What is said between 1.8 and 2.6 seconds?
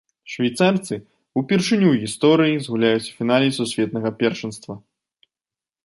ў гісторыі